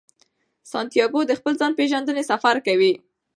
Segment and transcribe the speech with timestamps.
[0.71, 2.93] سانتیاګو د خپل ځان پیژندنې سفر کوي.